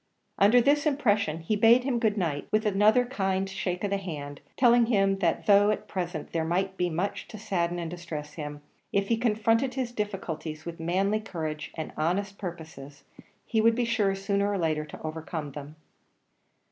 Under 0.39 0.61
this 0.61 0.87
impression 0.87 1.41
he 1.41 1.55
bade 1.55 1.83
him 1.83 1.99
good 1.99 2.17
night, 2.17 2.47
with 2.51 2.65
another 2.65 3.05
kind 3.05 3.47
shake 3.47 3.83
of 3.83 3.91
the 3.91 3.97
hand; 3.99 4.41
telling 4.57 4.87
him 4.87 5.19
that 5.19 5.45
though, 5.45 5.69
at 5.69 5.87
present, 5.87 6.31
there 6.31 6.43
might 6.43 6.75
be 6.75 6.89
much 6.89 7.27
to 7.27 7.37
sadden 7.37 7.77
and 7.77 7.91
distress 7.91 8.33
him, 8.33 8.63
if 8.91 9.09
he 9.09 9.15
confronted 9.17 9.75
his 9.75 9.91
difficulties 9.91 10.65
with 10.65 10.79
manly 10.79 11.19
courage 11.19 11.69
and 11.75 11.93
honest 11.97 12.39
purposes, 12.39 13.03
he 13.45 13.61
would 13.61 13.75
be 13.75 13.85
sure 13.85 14.15
sooner 14.15 14.51
or 14.51 14.57
later 14.57 14.85
to 14.85 14.99
overcome 15.03 15.51
them. 15.51 15.75